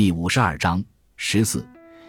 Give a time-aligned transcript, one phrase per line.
[0.00, 0.82] 第五十二章
[1.16, 1.62] 十四，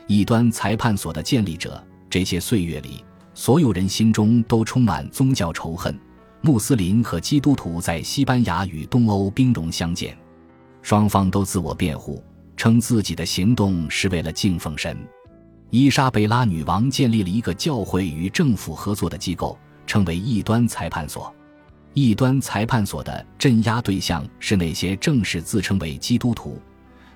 [0.07, 1.85] 异端裁判所的建立者。
[2.09, 5.93] 这些岁月里，所有人心中都充满宗教仇恨。
[6.39, 10.17] 穆斯林和基督徒在西班牙与东欧兵戎相见，
[10.81, 12.23] 双方都自我辩护，
[12.55, 14.97] 称自己的行动是为了敬奉神。
[15.69, 21.29] 伊莎贝拉女王建立了一个教会与政府合作的机构，称为异端裁判所。
[21.93, 26.57] 异端裁判所的镇压对象是那些正式自称为基督徒。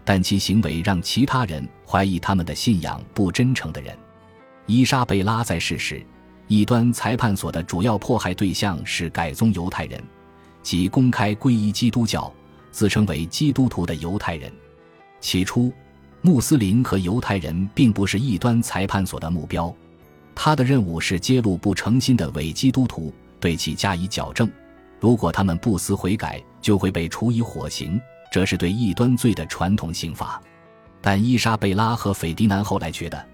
[0.06, 3.98] 但其行为让其他人怀疑他们的信仰不真诚的人。
[4.68, 6.06] 伊莎贝拉在世时，
[6.48, 10.02] 异端裁判所的主要迫害对象是改宗犹太人，
[10.62, 12.32] 即公开皈依基督教、
[12.71, 14.52] 自称为基督徒的犹太人。
[15.20, 15.74] 起初，
[16.21, 19.74] 穆斯林和犹太人并不是异端裁判所的目标，
[20.36, 24.48] 他的任务是揭露不诚心的伪基督徒，对其加以矫正。
[25.00, 28.00] 如果他们不思悔改，就会被处以火刑。
[28.36, 30.42] 这是对异端罪的传统刑罚，
[31.00, 33.26] 但伊莎贝拉和斐迪南后来觉得，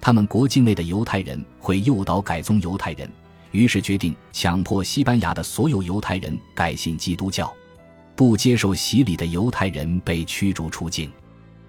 [0.00, 3.08] 他们国境内的犹太人会诱导改宗犹太人，
[3.52, 7.54] 于是决定强迫西班牙的所有犹太人改信基督教，
[8.16, 11.08] 不接受洗礼的犹太人被驱逐出境。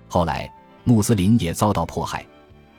[0.07, 0.51] 后来，
[0.83, 2.25] 穆斯林也遭到迫害，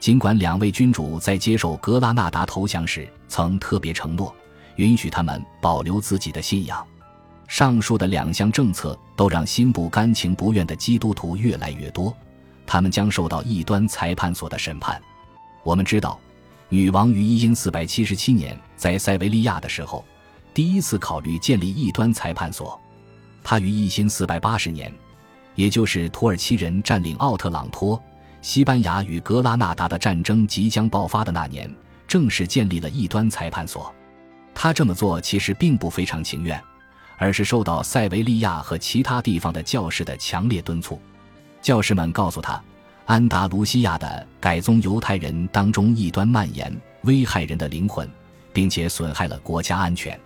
[0.01, 4.35] 尽管两位君主在接受格拉纳达投降时曾特别承诺，
[4.75, 6.85] 允许他们保留自己的信仰。
[7.53, 12.17] 上述的两项政策都让心不甘情不愿的基督徒越来越多，
[12.64, 14.98] 他们将受到异端裁判所的审判。
[15.62, 16.19] 我们知道，
[16.70, 20.03] 女王于一因四百七十七年在塞维利亚的时候，
[20.55, 22.80] 第一次考虑建立异端裁判所。
[23.45, 24.91] 她于一心四百八十年，
[25.55, 28.03] 也就是土耳其人占领奥特朗托，
[28.41, 31.70] 西班牙与格拉纳达的战争即将爆发的那年，
[32.08, 33.95] 正式建立了异端裁判所。
[34.55, 36.58] 她这么做其实并不非常情愿。
[37.23, 41.01] 而是受到塞维利亚和其他地方的教士的强烈敦促，
[41.61, 42.61] 教士们告诉他，
[43.06, 48.11] 安达卢西亚的改宗犹太人当中异端蔓延，危害人的灵魂，
[48.53, 50.19] 并且损害了国家安全。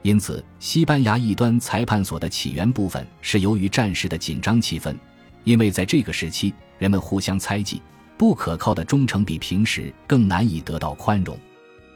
[0.00, 4.96] 因此，西班牙异端裁判所的起源部分是由于战事的紧张气氛，
[5.44, 7.82] 因为在这个时期，人们互相猜忌，
[8.16, 11.38] 不可靠的忠诚比平时更难以得到宽容。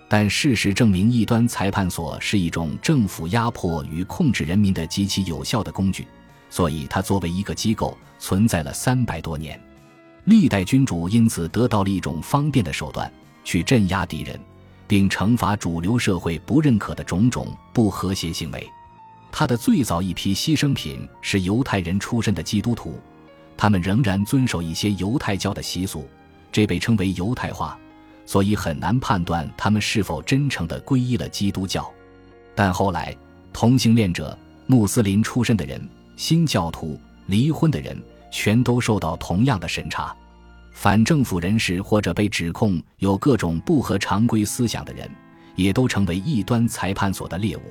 [0.08, 6.06] 但事实证明，异端裁判所是一种政府压迫与控制人民的极其有效的工具，
[6.50, 9.58] 所以它作为一个机构存在了三百多年。
[10.24, 13.10] 历代君主因此得到了一种方便的手段
[13.44, 14.38] 去镇压敌人，
[14.86, 18.66] 并惩罚主流社会不认可的种种不和谐行为。
[19.32, 23.00] 他的最早一批牺牲品是犹太人出身的基督徒，
[23.56, 26.08] 他们仍然遵守一些犹太教的习俗，
[26.52, 27.76] 这被称为犹太化。
[28.26, 31.90] 所以很难判断他们是否真诚地皈依了基督教，
[32.54, 33.16] 但后来
[33.52, 34.36] 同性恋者、
[34.66, 40.14] 穆斯林出身的人、新教徒、离婚的人，全都受到同样的审查。
[40.72, 45.08] 反政府人士或者被指控有各种不合常规思想的人，
[45.54, 47.62] 也都成为异端裁判所的猎物。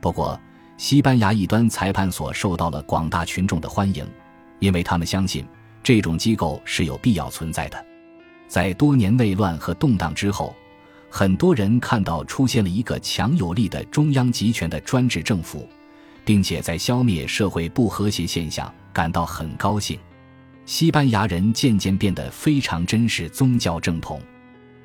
[0.00, 0.38] 不过，
[0.76, 4.06] 西班牙异端裁判所受到了广大群众的欢迎，
[4.60, 5.44] 因为他们相信
[5.82, 7.84] 这种机构是有必要存在的。
[8.48, 10.56] 在多年内乱和动荡之后，
[11.10, 15.68] 很多人看到出现了一个强有力的中央集权的专制政府，
[16.24, 19.98] 并且在消灭社会不和谐现象感到很高兴。
[20.64, 24.20] 西班牙人渐渐变得非常珍视宗教正统，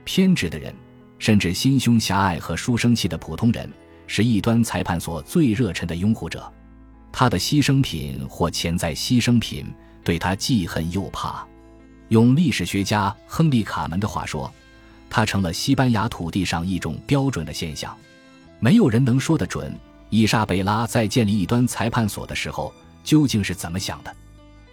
[0.03, 0.74] 偏执的人，
[1.18, 3.69] 甚至心胸狭隘和书生气的普通人，
[4.07, 6.51] 是异端裁判所最热忱的拥护者。
[7.12, 9.66] 他的牺牲品或潜在牺牲品
[10.03, 11.45] 对他既恨又怕。
[12.13, 14.53] 用历史学家亨利·卡门的话说，
[15.09, 17.97] 它成了西班牙土地上一种标准的现象。
[18.59, 19.75] 没有人能说得准
[20.12, 22.72] 伊莎贝拉在建立异端裁判所的时候
[23.03, 24.16] 究竟是怎么想的，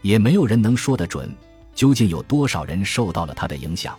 [0.02, 1.34] 也没有人能说得准
[1.74, 3.96] 究竟有多少人受到了他的影响。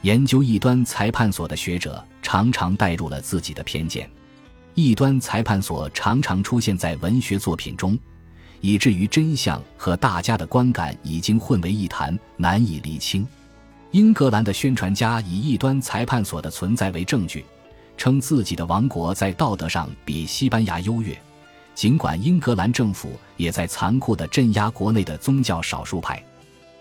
[0.00, 4.10] 研究异端裁判所的学者常常带入了自己的偏见。
[4.74, 7.96] 异端裁判所常常出现在文学作品中。
[8.62, 13.26] 以至于真相和大家的观感已经混为一谈，难以厘清。
[13.90, 17.44] 英格兰的宣传家以异端裁判所的存在为证据，
[17.98, 21.14] 称自己的王国在道德上比西班牙优越。
[21.74, 26.22] 尽管英格兰政府也在残酷地镇压国内的宗教少数派。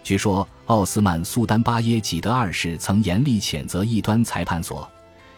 [0.03, 4.87] 据说奥斯曼苏丹巴耶济德二世曾严厉谴责异端裁判所。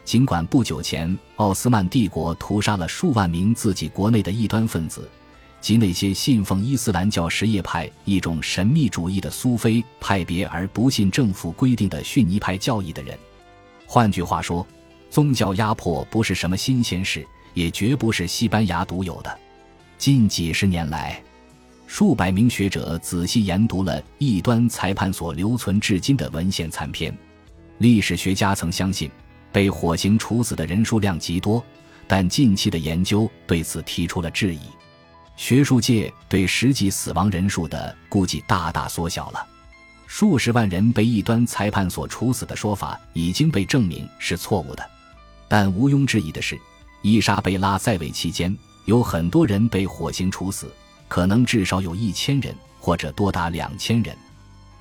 [0.04, 5.10] 尽管不久前奥斯曼帝国屠杀了数万名自己国内的异端分子。
[5.64, 13.18] 及那些信奉伊斯兰教什叶派一种神秘主义的苏菲派别而不信政府规定的逊尼派教义的人，
[13.86, 14.68] 换句话说，
[15.10, 19.40] 宗教压迫不是什么新鲜事，也绝不是西班牙独有的。
[19.98, 21.24] 近几十年来，
[21.88, 27.18] 数百名学者仔细研读了异端裁判所留存至今的文献残篇。
[27.78, 29.10] 历史学家曾相信
[29.50, 31.64] 被火刑处死的人数量极多，
[32.06, 34.60] 但近期的研究对此提出了质疑。
[35.36, 39.46] 学术界对实际死亡人数的估计大大缩小了。
[40.08, 44.90] 数十万人被异端裁判所处死的说法已经被证明是错误的。
[45.48, 46.60] 但毋庸置疑的是，
[47.02, 50.72] 伊莎贝拉在位期间有很多人被火刑处死。
[51.10, 54.18] 可能至少有一千人，或者多达两千人。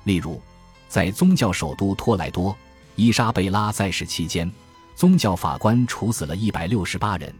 [0.03, 0.41] 例如，
[0.89, 2.57] 在宗教首都托莱多，
[2.95, 4.51] 伊莎贝拉在世期间，
[4.95, 7.31] 宗教法官处死了一百六十八人。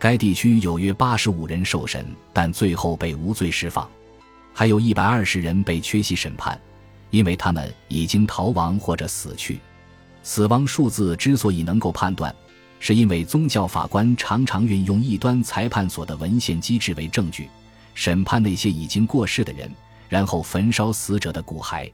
[0.00, 3.86] 该地区有约八十五人受审，但最后被无罪释放；
[4.54, 6.58] 还有一百二十人被缺席审判，
[7.10, 9.60] 因为他们已经逃亡或者死去。
[10.22, 12.34] 死亡数字之所以能够判断，
[12.78, 17.50] 是因为宗教法官常常运用异端裁判所的文献机制为证据。
[17.92, 19.70] 审判那些已经过世的人，
[20.08, 21.92] 然后焚烧死者的骨骸；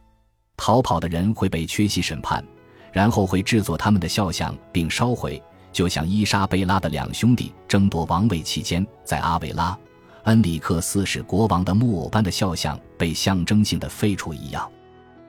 [0.57, 2.45] 逃跑的人会被缺席审判，
[2.93, 5.43] 然后会制作他们的肖像并烧毁，
[5.77, 9.79] 就像伊莎贝拉的两兄弟争夺王位期间，在阿维拉，
[10.23, 14.67] 恩里克四世国王的木偶般的肖像被象征性的废除一样。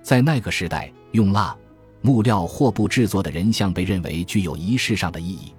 [0.01, 1.53] 在那个时代，用蜡、
[1.99, 5.51] 木料或布制作的人像被认为具有仪式上的意义。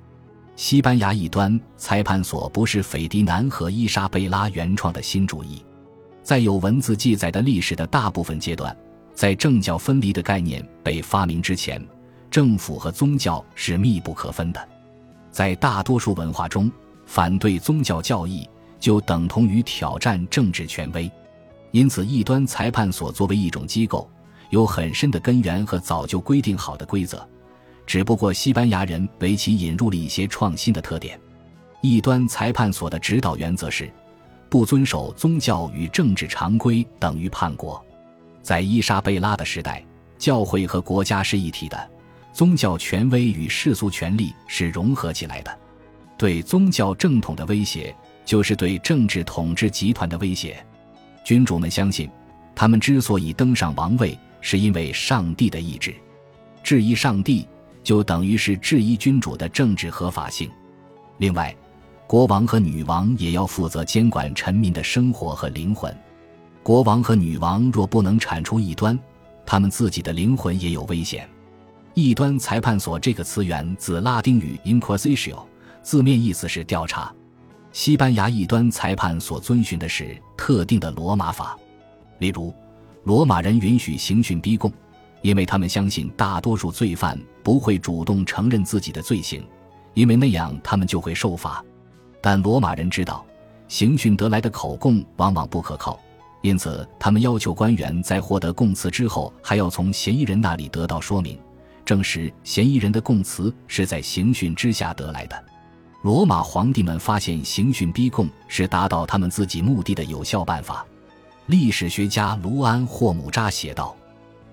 [0.56, 5.62] 西班牙一端裁判所不是斐迪南和伊莎贝拉原创的新主义，
[6.22, 8.74] 在有文字记载的历史的大部分阶段，
[9.12, 11.86] 在政教分离的概念被发明之前，
[12.30, 14.68] 政府和宗教是密不可分的。
[15.30, 16.70] 在大多数文化中，
[17.06, 18.48] 反对宗教教义
[18.80, 21.10] 就等同于挑战政治权威，
[21.70, 24.08] 因此异端裁判所作为一种机构，
[24.50, 27.26] 有很深的根源和早就规定好的规则。
[27.86, 31.18] 只不过，西班牙人为其引入了一些创新的特点。
[31.80, 33.90] 异端裁判所的指导原则是：
[34.50, 37.82] 不遵守宗教与政治常规等于叛国。
[38.42, 39.82] 在伊莎贝拉的时代，
[40.18, 41.90] 教会和国家是一体的，
[42.38, 45.58] 宗教权威与世俗权力是融合起来的。
[46.16, 47.92] 对宗教正统的威胁，
[48.24, 50.64] 就是对政治统治集团的威胁。
[51.24, 52.08] 君主们相信，
[52.54, 55.92] 他们之所以登上王位，是因为上帝的意志。
[56.62, 57.44] 质疑上帝。
[57.82, 60.50] 就等于是质疑君主的政治合法性。
[61.16, 61.56] 另外，
[62.06, 65.96] 国王和女王也要负责监管臣民的生活和灵魂。
[66.62, 68.98] 国王和女王若不能铲除异端，
[69.46, 71.26] 他们自己的灵魂也有危险。
[72.00, 75.42] 异端裁判所这个词源自拉丁语 inquisitio，
[75.82, 77.12] 字面意思是调查。
[77.72, 81.58] 西班牙异端裁判所遵循的是特定的罗马法，
[82.20, 82.54] 例如，
[83.02, 84.72] 罗马人允许刑讯逼供。
[85.22, 89.44] 因为他们相信大多数罪犯不会主动承认自己的罪行，
[89.94, 91.60] 因为那样他们就会受罚。
[92.22, 93.26] 但罗马人知道，
[93.66, 95.98] 刑讯得来的口供往往不可靠，
[96.42, 101.36] 因此他们要求官员在获得供词之后，还要从嫌疑人那里得到说明，
[101.88, 105.44] 证实嫌疑人的供词是在刑讯之下得来的。
[106.02, 110.84] 罗马皇帝们发现刑讯逼供是达到他们自己目的的有效办法。
[111.46, 113.96] 历史学家卢安·霍姆扎写道。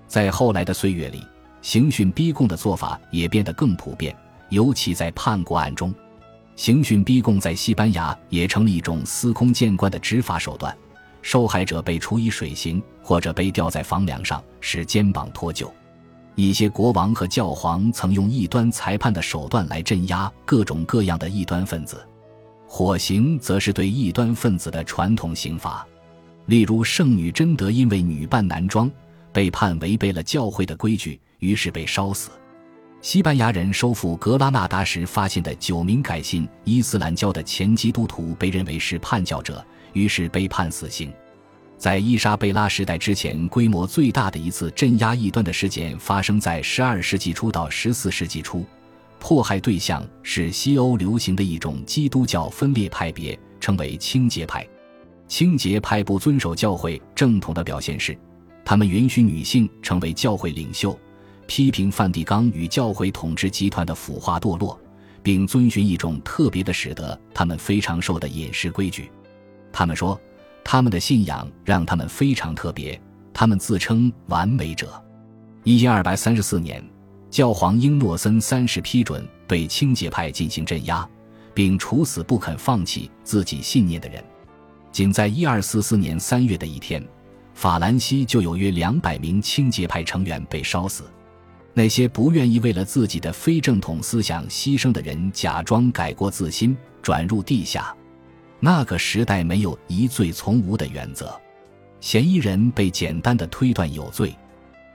[0.08, 1.22] 在后来的岁月里，
[1.60, 4.16] 刑讯逼供的做法也变得更普遍，
[4.48, 5.94] 尤其在叛国案中，
[6.54, 10.74] 刑讯逼供在西班牙也成了一种司空见惯的执法手段。
[11.20, 15.70] 受害者被处以水刑，或者被吊在房梁上，使肩膀脱臼。
[16.36, 22.06] 一些国王和教皇曾用异端裁判的手段来镇压各种各样的异端分子。
[22.68, 25.84] 火刑则是对异端分子的传统刑罚，
[26.46, 28.88] 例如圣女贞德因为女扮男装。
[29.32, 32.30] 被判违背了教会的规矩，于是被烧死。
[33.02, 39.62] 西班牙人收复格拉纳达时发现的九名改信伊斯兰教的前基督徒被认为是叛教者，
[39.92, 41.12] 于是被判死刑。
[41.78, 48.64] 在伊莎贝拉时代之前，规模最大的一次镇压异端的事件发生在十二世纪初到十四世纪初，
[49.18, 54.66] 迫害对象是西欧流行的一种基督教分裂派别，称为清洁派。
[55.28, 58.16] 清洁派不遵守教会正统的表现是。
[58.64, 60.98] 他们允许女性成为教会领袖，
[61.46, 64.76] 批评梵蒂冈与教会统治集团的腐化堕落，
[65.22, 69.08] 并遵循一种特别的、使得他们非常受的饮食规矩。
[69.72, 70.20] 他们说，
[70.68, 73.00] 他们的信仰让他们非常特别。
[73.32, 75.00] 他们自称完美者。
[75.62, 76.84] 一千二百三十四年，
[77.30, 81.08] 教皇英诺森三世批准对清洁派进行镇压，
[81.54, 84.20] 并处死不肯放弃自己信念的人。
[84.90, 87.00] 仅在一二四四年三月的一天。
[87.54, 91.04] 法兰西就有约两百名清洁派成员被烧死。
[91.72, 97.95] 那些不愿意为了自己的非正统思想牺牲的人，假装改过自新，转入地下。
[98.60, 101.38] 那个时代没有疑罪从无的原则。
[102.00, 104.34] 嫌疑人被简单的推断有罪。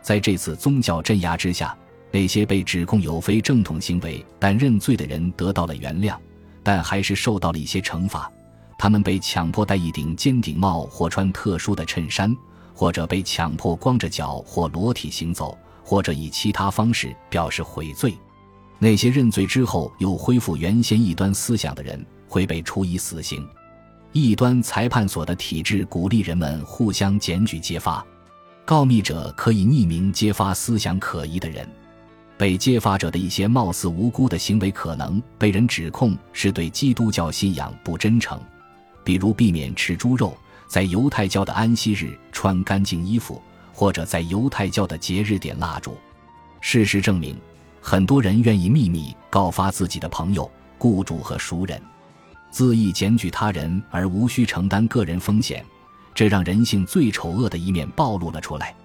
[0.01, 1.77] 在这次宗教镇压之下，
[2.11, 6.15] 那些被指控有非正统行为但认罪的人得到了原谅，
[6.63, 8.31] 但还是受到了一些惩罚。
[8.77, 12.35] 他们被强迫戴一顶尖顶帽或穿特殊的衬衫，
[12.73, 18.17] 或者被强迫光着脚或裸体行走，或者以其他方式表示悔罪。
[18.79, 23.45] 那些认罪之后又恢复原先异端思想的人会被处以死刑。
[24.13, 28.01] 异端裁判所的体制鼓励人们互相检举揭发，
[28.63, 31.67] 告密者可以匿名揭发思想可疑的人。
[32.37, 38.39] 被揭发者的一些貌似无辜的行为可能被人指控是对基督教信仰不真诚，
[39.03, 40.35] 比如避免吃猪肉，
[40.69, 43.41] 在犹太教的安息日穿干净衣服，
[43.73, 45.97] 或者在犹太教的节日点蜡烛。
[46.61, 47.35] 事实证明。
[47.83, 50.47] 很多人愿意秘密告发自己的朋友、
[50.77, 51.81] 雇主和熟人，
[52.51, 55.65] 恣意检举他人而无需承担个人风险，
[56.13, 58.75] 这让人性最丑恶的一面暴露了出来。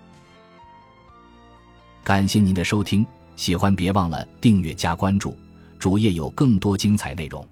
[2.04, 3.04] 感谢您的收听，
[3.34, 5.36] 喜欢别忘了订阅加关注，
[5.78, 7.44] 主页有更多精彩内容。